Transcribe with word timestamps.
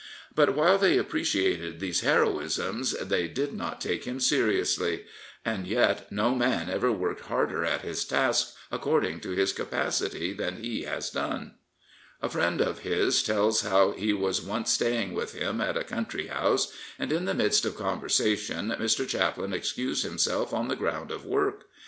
But 0.33 0.55
while 0.55 0.79
they 0.79 0.97
appreciated 0.97 1.79
these 1.79 2.01
heroisms, 2.01 2.93
they 2.99 3.27
did 3.27 3.53
not 3.53 3.79
take 3.79 4.05
him 4.05 4.19
seriously. 4.19 5.05
And 5.45 5.67
yet 5.67 6.11
no 6.11 6.33
man 6.33 6.71
ever 6.71 6.91
worked 6.91 7.25
harder 7.25 7.63
at 7.63 7.81
his 7.81 8.03
task 8.03 8.55
according 8.71 9.19
to 9.19 9.29
his 9.33 9.53
capacity 9.53 10.33
than 10.33 10.55
he 10.57 10.85
has 10.85 11.11
done. 11.11 11.53
A 12.19 12.29
friend 12.29 12.61
of 12.61 12.79
his 12.79 13.21
tells 13.21 13.61
how 13.61 13.91
he 13.91 14.11
was 14.11 14.41
once 14.41 14.71
staying 14.71 15.13
with 15.13 15.35
him 15.35 15.61
at 15.61 15.77
a 15.77 15.83
country 15.83 16.29
house, 16.29 16.73
and 16.97 17.11
in 17.11 17.25
the 17.25 17.35
midst 17.35 17.63
of 17.63 17.77
conversation 17.77 18.75
Mr. 18.79 19.07
Chaplin 19.07 19.53
excused 19.53 20.03
him 20.03 20.17
self 20.17 20.51
on 20.51 20.67
the 20.67 20.75
ground 20.75 21.11
of 21.11 21.25
work. 21.27 21.67